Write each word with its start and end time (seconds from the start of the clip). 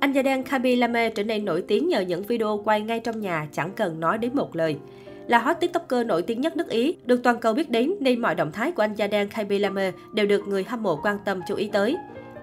Anh 0.00 0.12
da 0.12 0.22
đen 0.22 0.42
Kaby 0.42 0.76
Lame 0.76 1.10
trở 1.10 1.24
nên 1.24 1.44
nổi 1.44 1.62
tiếng 1.68 1.88
nhờ 1.88 2.00
những 2.00 2.22
video 2.22 2.62
quay 2.64 2.80
ngay 2.80 3.00
trong 3.00 3.20
nhà, 3.20 3.48
chẳng 3.52 3.70
cần 3.76 4.00
nói 4.00 4.18
đến 4.18 4.30
một 4.34 4.56
lời. 4.56 4.76
Là 5.26 5.38
hot 5.38 5.56
tiktoker 5.60 6.06
nổi 6.06 6.22
tiếng 6.22 6.40
nhất 6.40 6.56
nước 6.56 6.68
Ý, 6.68 6.96
được 7.04 7.20
toàn 7.22 7.40
cầu 7.40 7.54
biết 7.54 7.70
đến 7.70 7.94
nên 8.00 8.20
mọi 8.20 8.34
động 8.34 8.52
thái 8.52 8.72
của 8.72 8.82
anh 8.82 8.94
da 8.94 9.06
đen 9.06 9.28
Kaby 9.28 9.58
Lame 9.58 9.92
đều 10.12 10.26
được 10.26 10.48
người 10.48 10.64
hâm 10.64 10.82
mộ 10.82 11.00
quan 11.02 11.18
tâm 11.24 11.40
chú 11.48 11.54
ý 11.54 11.70
tới. 11.72 11.96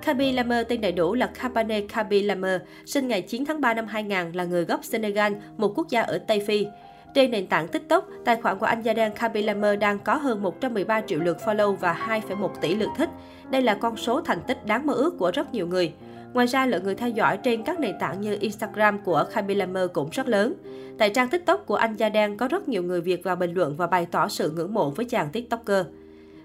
Kaby 0.06 0.32
Lame 0.32 0.64
tên 0.64 0.82
đầy 0.82 0.92
đủ 0.92 1.16
là 1.16 1.28
Kabane 1.28 1.82
Kaby 1.82 2.22
Lame, 2.22 2.60
sinh 2.86 3.08
ngày 3.08 3.22
9 3.22 3.46
tháng 3.46 3.62
3 3.62 3.74
năm 3.74 3.88
2000, 3.88 4.32
là 4.34 4.44
người 4.44 4.66
gốc 4.66 4.84
Senegal, 4.84 5.34
một 5.58 5.74
quốc 5.76 5.90
gia 5.90 6.02
ở 6.02 6.18
Tây 6.18 6.40
Phi. 6.48 6.68
Trên 7.16 7.32
nền 7.32 7.48
tảng 7.48 7.68
TikTok, 7.68 8.08
tài 8.26 8.36
khoản 8.42 8.58
của 8.58 8.66
anh 8.66 8.82
gia 8.82 8.94
đen 8.94 9.12
Kaby 9.12 9.42
lamer 9.42 9.80
đang 9.80 10.00
có 10.00 10.16
hơn 10.16 10.44
113 10.44 11.02
triệu 11.02 11.20
lượt 11.20 11.38
follow 11.46 11.76
và 11.76 12.22
2,1 12.30 12.50
tỷ 12.62 12.76
lượt 12.76 12.90
thích. 12.98 13.10
Đây 13.50 13.62
là 13.62 13.74
con 13.76 13.98
số 13.98 14.22
thành 14.22 14.42
tích 14.48 14.66
đáng 14.66 14.86
mơ 14.86 14.94
ước 14.94 15.18
của 15.18 15.32
rất 15.34 15.54
nhiều 15.54 15.68
người. 15.68 15.94
Ngoài 16.34 16.48
ra, 16.48 16.66
lượng 16.66 16.84
người 16.84 16.96
theo 16.96 17.10
dõi 17.10 17.38
trên 17.38 17.64
các 17.64 17.80
nền 17.80 18.00
tảng 18.00 18.22
như 18.22 18.38
Instagram 18.40 19.00
của 19.04 19.26
Kaby 19.34 19.56
lamer 19.56 19.90
cũng 19.94 20.10
rất 20.12 20.28
lớn. 20.28 20.54
Tại 20.98 21.10
trang 21.10 21.28
TikTok 21.28 21.66
của 21.66 21.76
anh 21.76 21.96
gia 21.96 22.10
đen 22.10 22.38
có 22.38 22.48
rất 22.48 22.68
nhiều 22.68 22.84
người 22.84 23.02
Việt 23.02 23.24
vào 23.24 23.36
bình 23.36 23.54
luận 23.54 23.76
và 23.76 23.88
bày 23.88 24.08
tỏ 24.12 24.28
sự 24.28 24.52
ngưỡng 24.52 24.74
mộ 24.74 24.90
với 24.90 25.06
chàng 25.06 25.30
TikToker. 25.30 25.86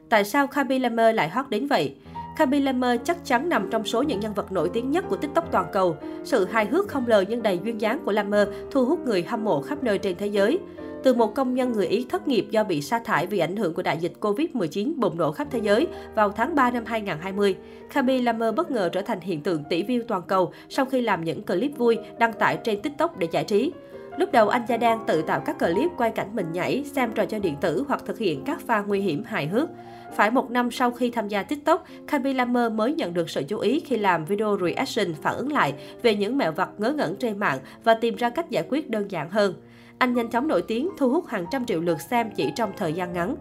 Tại 0.09 0.25
sao 0.25 0.47
Kaby 0.47 0.79
lamer 0.79 1.17
lại 1.17 1.29
hot 1.29 1.51
đến 1.51 1.67
vậy? 1.67 1.95
Kaby 2.37 2.61
Lemmer 2.61 3.01
chắc 3.05 3.25
chắn 3.25 3.49
nằm 3.49 3.69
trong 3.71 3.85
số 3.85 4.03
những 4.03 4.21
nhân 4.21 4.35
vật 4.35 4.53
nổi 4.53 4.71
tiếng 4.73 4.91
nhất 4.91 5.05
của 5.09 5.17
TikTok 5.17 5.53
toàn 5.53 5.67
cầu. 5.73 5.97
Sự 6.25 6.45
hài 6.45 6.67
hước 6.67 6.89
không 6.89 7.07
lời 7.07 7.27
nhưng 7.29 7.43
đầy 7.43 7.61
duyên 7.65 7.81
dáng 7.81 7.99
của 8.05 8.13
Lemmer 8.13 8.49
thu 8.71 8.85
hút 8.85 9.01
người 9.07 9.23
hâm 9.23 9.45
mộ 9.45 9.61
khắp 9.61 9.85
nơi 9.85 9.99
trên 9.99 10.17
thế 10.17 10.27
giới. 10.27 10.59
Từ 11.03 11.15
một 11.15 11.35
công 11.35 11.55
nhân 11.55 11.73
người 11.73 11.87
Ý 11.87 12.07
thất 12.09 12.29
nghiệp 12.29 12.47
do 12.51 12.65
bị 12.65 12.83
sa 12.83 12.99
thải 12.99 13.27
vì 13.27 13.39
ảnh 13.39 13.57
hưởng 13.57 13.75
của 13.75 13.83
đại 13.83 13.99
dịch 13.99 14.13
Covid-19 14.21 14.93
bùng 14.97 15.19
nổ 15.19 15.33
khắp 15.33 15.49
thế 15.51 15.61
giới 15.63 15.87
vào 16.15 16.31
tháng 16.31 16.55
3 16.55 16.71
năm 16.71 16.85
2020, 16.87 17.57
Kaby 17.95 18.23
Lame 18.23 18.53
bất 18.53 18.71
ngờ 18.71 18.89
trở 18.93 19.03
thành 19.03 19.21
hiện 19.21 19.41
tượng 19.43 19.65
tỷ 19.71 19.83
view 19.83 20.03
toàn 20.09 20.23
cầu 20.27 20.53
sau 20.69 20.85
khi 20.85 21.01
làm 21.01 21.25
những 21.25 21.43
clip 21.43 21.79
vui 21.79 21.99
đăng 22.19 22.33
tải 22.33 22.59
trên 22.65 22.83
TikTok 22.83 23.19
để 23.19 23.29
giải 23.33 23.45
trí. 23.45 23.73
Lúc 24.17 24.33
đầu 24.33 24.49
anh 24.49 24.63
Gia 24.69 24.77
đang 24.77 25.05
tự 25.07 25.23
tạo 25.23 25.43
các 25.47 25.59
clip 25.59 25.91
quay 25.97 26.11
cảnh 26.11 26.29
mình 26.35 26.53
nhảy, 26.53 26.85
xem 26.95 27.13
trò 27.15 27.25
chơi 27.25 27.41
điện 27.41 27.57
tử 27.61 27.85
hoặc 27.89 28.03
thực 28.07 28.19
hiện 28.19 28.43
các 28.45 28.61
pha 28.67 28.81
nguy 28.81 29.01
hiểm 29.01 29.25
hài 29.25 29.47
hước. 29.47 29.69
Phải 30.17 30.31
một 30.31 30.51
năm 30.51 30.71
sau 30.71 30.91
khi 30.91 31.11
tham 31.11 31.29
gia 31.29 31.43
TikTok, 31.43 31.85
Kami 32.09 32.33
Lammer 32.33 32.73
mới 32.73 32.95
nhận 32.95 33.15
được 33.15 33.31
sự 33.31 33.43
chú 33.49 33.59
ý 33.59 33.81
khi 33.81 33.97
làm 33.97 34.25
video 34.25 34.59
reaction 34.61 35.15
phản 35.23 35.37
ứng 35.37 35.53
lại 35.53 35.75
về 36.03 36.15
những 36.15 36.39
mẹo 36.39 36.53
vặt 36.53 36.69
ngớ 36.79 36.93
ngẩn 36.93 37.17
trên 37.17 37.39
mạng 37.39 37.59
và 37.85 37.95
tìm 37.95 38.17
ra 38.17 38.31
cách 38.31 38.51
giải 38.51 38.65
quyết 38.69 38.91
đơn 38.91 39.11
giản 39.11 39.31
hơn. 39.31 39.55
Anh 39.99 40.15
nhanh 40.15 40.29
chóng 40.29 40.49
nổi 40.49 40.63
tiếng, 40.63 40.89
thu 40.99 41.11
hút 41.11 41.27
hàng 41.27 41.47
trăm 41.51 41.67
triệu 41.67 41.81
lượt 41.81 42.01
xem 42.01 42.31
chỉ 42.37 42.53
trong 42.57 42.73
thời 42.77 42.93
gian 42.93 43.13
ngắn. 43.13 43.37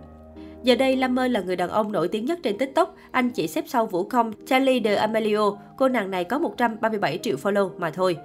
Giờ 0.64 0.76
đây, 0.76 0.96
Lammer 0.96 1.32
là 1.32 1.42
người 1.42 1.56
đàn 1.56 1.70
ông 1.70 1.92
nổi 1.92 2.08
tiếng 2.08 2.26
nhất 2.26 2.40
trên 2.44 2.58
TikTok. 2.58 2.96
Anh 3.12 3.30
chỉ 3.30 3.48
xếp 3.48 3.64
sau 3.68 3.86
Vũ 3.86 4.04
Công, 4.04 4.34
Charlie 4.46 4.82
de 4.84 4.96
Amelio. 4.96 5.52
Cô 5.78 5.88
nàng 5.88 6.12
này 6.12 6.24
có 6.24 6.40
137 6.40 7.18
triệu 7.18 7.36
follow 7.36 7.70
mà 7.78 7.92
thôi. 7.92 8.18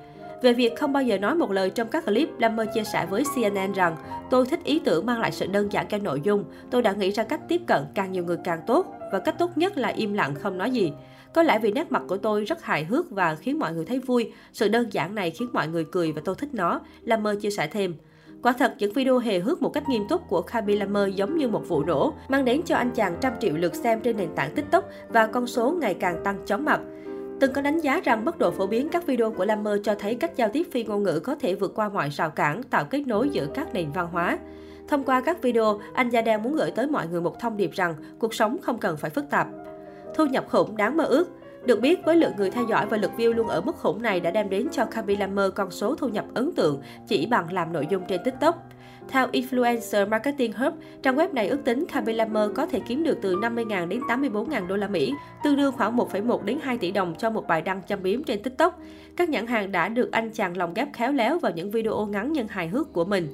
Về 0.44 0.52
việc 0.52 0.76
không 0.76 0.92
bao 0.92 1.02
giờ 1.02 1.18
nói 1.18 1.34
một 1.34 1.50
lời 1.50 1.70
trong 1.70 1.88
các 1.88 2.04
clip, 2.04 2.28
Lammer 2.38 2.68
chia 2.74 2.84
sẻ 2.84 3.06
với 3.10 3.22
CNN 3.34 3.72
rằng 3.72 3.96
Tôi 4.30 4.46
thích 4.46 4.60
ý 4.64 4.78
tưởng 4.78 5.06
mang 5.06 5.20
lại 5.20 5.32
sự 5.32 5.46
đơn 5.46 5.72
giản 5.72 5.86
cho 5.88 5.98
nội 5.98 6.20
dung. 6.24 6.44
Tôi 6.70 6.82
đã 6.82 6.92
nghĩ 6.92 7.10
ra 7.10 7.24
cách 7.24 7.40
tiếp 7.48 7.60
cận 7.66 7.82
càng 7.94 8.12
nhiều 8.12 8.24
người 8.24 8.36
càng 8.44 8.60
tốt. 8.66 8.86
Và 9.12 9.18
cách 9.18 9.38
tốt 9.38 9.50
nhất 9.56 9.78
là 9.78 9.88
im 9.88 10.12
lặng 10.12 10.34
không 10.34 10.58
nói 10.58 10.70
gì. 10.70 10.92
Có 11.34 11.42
lẽ 11.42 11.58
vì 11.58 11.72
nét 11.72 11.92
mặt 11.92 12.02
của 12.08 12.16
tôi 12.16 12.44
rất 12.44 12.62
hài 12.62 12.84
hước 12.84 13.10
và 13.10 13.34
khiến 13.34 13.58
mọi 13.58 13.72
người 13.72 13.84
thấy 13.84 13.98
vui. 13.98 14.32
Sự 14.52 14.68
đơn 14.68 14.86
giản 14.90 15.14
này 15.14 15.30
khiến 15.30 15.48
mọi 15.52 15.68
người 15.68 15.84
cười 15.92 16.12
và 16.12 16.22
tôi 16.24 16.34
thích 16.34 16.54
nó. 16.54 16.80
Lammer 17.02 17.40
chia 17.40 17.50
sẻ 17.50 17.66
thêm. 17.66 17.94
Quả 18.42 18.52
thật, 18.52 18.74
những 18.78 18.92
video 18.92 19.18
hề 19.18 19.38
hước 19.38 19.62
một 19.62 19.72
cách 19.72 19.88
nghiêm 19.88 20.02
túc 20.08 20.28
của 20.28 20.42
Kaby 20.42 20.76
Lammer 20.76 21.14
giống 21.14 21.38
như 21.38 21.48
một 21.48 21.68
vụ 21.68 21.84
nổ, 21.84 22.14
mang 22.28 22.44
đến 22.44 22.62
cho 22.62 22.76
anh 22.76 22.90
chàng 22.90 23.16
trăm 23.20 23.32
triệu 23.40 23.56
lượt 23.56 23.74
xem 23.74 24.00
trên 24.00 24.16
nền 24.16 24.28
tảng 24.34 24.54
TikTok 24.54 24.88
và 25.08 25.26
con 25.26 25.46
số 25.46 25.76
ngày 25.80 25.94
càng 25.94 26.24
tăng 26.24 26.38
chóng 26.46 26.64
mặt. 26.64 26.80
Từng 27.40 27.52
có 27.52 27.60
đánh 27.60 27.80
giá 27.80 28.00
rằng 28.04 28.24
mức 28.24 28.38
độ 28.38 28.50
phổ 28.50 28.66
biến 28.66 28.88
các 28.88 29.06
video 29.06 29.30
của 29.30 29.44
Lammer 29.44 29.74
cho 29.84 29.94
thấy 29.94 30.14
cách 30.14 30.36
giao 30.36 30.48
tiếp 30.48 30.66
phi 30.72 30.84
ngôn 30.84 31.02
ngữ 31.02 31.20
có 31.20 31.34
thể 31.34 31.54
vượt 31.54 31.72
qua 31.74 31.88
mọi 31.88 32.08
rào 32.08 32.30
cản, 32.30 32.62
tạo 32.62 32.84
kết 32.84 33.06
nối 33.06 33.28
giữa 33.28 33.46
các 33.54 33.74
nền 33.74 33.92
văn 33.92 34.08
hóa. 34.12 34.38
Thông 34.88 35.04
qua 35.04 35.20
các 35.20 35.42
video, 35.42 35.80
anh 35.94 36.10
Gia 36.10 36.22
Đen 36.22 36.42
muốn 36.42 36.56
gửi 36.56 36.70
tới 36.70 36.86
mọi 36.86 37.06
người 37.08 37.20
một 37.20 37.40
thông 37.40 37.56
điệp 37.56 37.70
rằng 37.72 37.94
cuộc 38.18 38.34
sống 38.34 38.56
không 38.62 38.78
cần 38.78 38.96
phải 38.96 39.10
phức 39.10 39.30
tạp. 39.30 39.48
Thu 40.14 40.26
nhập 40.26 40.44
khủng 40.48 40.76
đáng 40.76 40.96
mơ 40.96 41.04
ước 41.04 41.28
được 41.64 41.80
biết, 41.80 42.04
với 42.04 42.16
lượng 42.16 42.32
người 42.36 42.50
theo 42.50 42.64
dõi 42.64 42.86
và 42.86 42.96
lượt 42.96 43.10
view 43.16 43.32
luôn 43.32 43.48
ở 43.48 43.60
mức 43.60 43.76
khủng 43.76 44.02
này 44.02 44.20
đã 44.20 44.30
đem 44.30 44.50
đến 44.50 44.68
cho 44.72 44.84
Kaby 44.84 45.16
Lammer 45.16 45.50
con 45.54 45.70
số 45.70 45.94
thu 45.94 46.08
nhập 46.08 46.24
ấn 46.34 46.52
tượng 46.52 46.82
chỉ 47.06 47.26
bằng 47.26 47.52
làm 47.52 47.72
nội 47.72 47.86
dung 47.90 48.02
trên 48.08 48.20
TikTok. 48.24 48.68
Theo 49.08 49.28
Influencer 49.32 50.08
Marketing 50.08 50.52
Hub, 50.52 50.74
trang 51.02 51.16
web 51.16 51.34
này 51.34 51.48
ước 51.48 51.64
tính 51.64 51.84
Kaby 51.92 52.12
Lammer 52.12 52.50
có 52.54 52.66
thể 52.66 52.80
kiếm 52.88 53.02
được 53.02 53.18
từ 53.22 53.36
50.000 53.36 53.88
đến 53.88 54.00
84.000 54.00 54.66
đô 54.66 54.76
la 54.76 54.88
Mỹ, 54.88 55.14
tương 55.44 55.56
đương 55.56 55.72
khoảng 55.72 55.96
1,1 55.96 56.44
đến 56.44 56.58
2 56.62 56.78
tỷ 56.78 56.90
đồng 56.90 57.14
cho 57.18 57.30
một 57.30 57.46
bài 57.48 57.62
đăng 57.62 57.82
châm 57.88 58.02
biếm 58.02 58.24
trên 58.24 58.42
TikTok. 58.42 58.80
Các 59.16 59.28
nhãn 59.28 59.46
hàng 59.46 59.72
đã 59.72 59.88
được 59.88 60.12
anh 60.12 60.30
chàng 60.30 60.56
lồng 60.56 60.74
ghép 60.74 60.88
khéo 60.92 61.12
léo 61.12 61.38
vào 61.38 61.52
những 61.52 61.70
video 61.70 62.06
ngắn 62.06 62.32
nhưng 62.32 62.48
hài 62.48 62.68
hước 62.68 62.92
của 62.92 63.04
mình. 63.04 63.28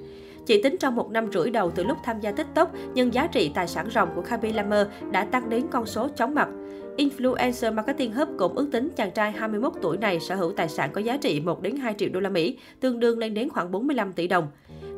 Chỉ 0.46 0.62
tính 0.62 0.76
trong 0.80 0.96
một 0.96 1.10
năm 1.10 1.32
rưỡi 1.32 1.50
đầu 1.50 1.70
từ 1.70 1.84
lúc 1.84 1.98
tham 2.04 2.20
gia 2.20 2.32
TikTok, 2.32 2.72
nhưng 2.94 3.14
giá 3.14 3.26
trị 3.26 3.50
tài 3.54 3.68
sản 3.68 3.88
ròng 3.90 4.08
của 4.14 4.22
Kaby 4.22 4.52
Lammer 4.52 4.86
đã 5.10 5.24
tăng 5.24 5.50
đến 5.50 5.66
con 5.70 5.86
số 5.86 6.08
chóng 6.16 6.34
mặt. 6.34 6.48
Influencer 6.96 7.74
Marketing 7.74 8.12
Hub 8.12 8.28
cũng 8.38 8.56
ước 8.56 8.68
tính 8.72 8.88
chàng 8.96 9.10
trai 9.10 9.32
21 9.32 9.72
tuổi 9.82 9.96
này 9.96 10.20
sở 10.20 10.34
hữu 10.34 10.52
tài 10.52 10.68
sản 10.68 10.90
có 10.92 11.00
giá 11.00 11.16
trị 11.16 11.40
1 11.40 11.62
đến 11.62 11.76
2 11.76 11.94
triệu 11.98 12.08
đô 12.12 12.20
la 12.20 12.28
Mỹ, 12.28 12.58
tương 12.80 13.00
đương 13.00 13.18
lên 13.18 13.34
đến 13.34 13.48
khoảng 13.48 13.70
45 13.70 14.12
tỷ 14.12 14.28
đồng. 14.28 14.48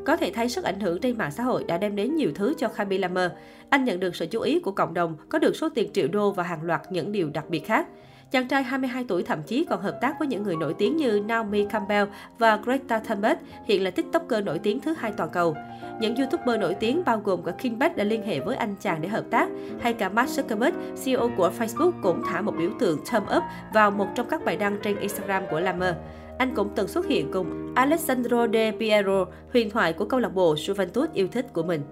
Có 0.04 0.16
thể 0.16 0.30
thấy 0.34 0.48
sức 0.48 0.64
ảnh 0.64 0.80
hưởng 0.80 1.00
trên 1.00 1.18
mạng 1.18 1.30
xã 1.30 1.42
hội 1.42 1.64
đã 1.64 1.78
đem 1.78 1.96
đến 1.96 2.16
nhiều 2.16 2.30
thứ 2.34 2.54
cho 2.58 2.68
Khaby 2.68 2.98
Lamer. 2.98 3.30
Anh 3.68 3.84
nhận 3.84 4.00
được 4.00 4.16
sự 4.16 4.26
chú 4.26 4.40
ý 4.40 4.60
của 4.60 4.72
cộng 4.72 4.94
đồng, 4.94 5.16
có 5.28 5.38
được 5.38 5.56
số 5.56 5.68
tiền 5.68 5.92
triệu 5.92 6.08
đô 6.08 6.30
và 6.30 6.42
hàng 6.42 6.62
loạt 6.62 6.80
những 6.90 7.12
điều 7.12 7.30
đặc 7.30 7.44
biệt 7.48 7.66
khác. 7.66 7.86
Chàng 8.30 8.48
trai 8.48 8.62
22 8.62 9.04
tuổi 9.08 9.22
thậm 9.22 9.42
chí 9.42 9.64
còn 9.64 9.80
hợp 9.80 9.98
tác 10.00 10.18
với 10.18 10.28
những 10.28 10.42
người 10.42 10.56
nổi 10.56 10.74
tiếng 10.74 10.96
như 10.96 11.22
Naomi 11.26 11.64
Campbell 11.64 12.10
và 12.38 12.56
Greta 12.56 12.98
Thunberg, 12.98 13.38
hiện 13.64 13.84
là 13.84 13.91
TikToker 13.91 14.44
nổi 14.44 14.58
tiếng 14.58 14.80
thứ 14.80 14.94
hai 14.98 15.12
toàn 15.16 15.30
cầu. 15.30 15.56
Những 16.00 16.16
YouTuber 16.16 16.60
nổi 16.60 16.74
tiếng 16.74 17.02
bao 17.04 17.20
gồm 17.24 17.42
cả 17.42 17.52
King 17.52 17.78
Bach 17.78 17.96
đã 17.96 18.04
liên 18.04 18.26
hệ 18.26 18.41
với 18.41 18.56
anh 18.56 18.74
chàng 18.80 19.02
để 19.02 19.08
hợp 19.08 19.24
tác, 19.30 19.48
hay 19.80 19.92
cả 19.92 20.08
Mark 20.08 20.30
Zuckerberg, 20.30 20.72
CEO 21.04 21.30
của 21.36 21.50
Facebook 21.58 21.92
cũng 22.02 22.22
thả 22.30 22.41
một 22.41 22.54
biểu 22.58 22.70
tượng 22.78 22.98
thumb 23.10 23.26
up 23.36 23.42
vào 23.74 23.91
một 23.91 24.06
trong 24.14 24.28
các 24.30 24.44
bài 24.44 24.56
đăng 24.56 24.78
trên 24.82 24.96
Instagram 24.96 25.42
của 25.50 25.60
Lamer. 25.60 25.94
Anh 26.42 26.54
cũng 26.54 26.70
từng 26.76 26.88
xuất 26.88 27.06
hiện 27.06 27.30
cùng 27.32 27.75
Alessandro 27.75 28.47
De 28.53 28.72
Piero, 28.80 29.26
huyền 29.53 29.70
thoại 29.70 29.92
của 29.92 30.04
câu 30.04 30.20
lạc 30.20 30.28
bộ 30.28 30.54
Juventus 30.54 31.06
yêu 31.14 31.28
thích 31.28 31.47
của 31.53 31.62
mình. 31.62 31.82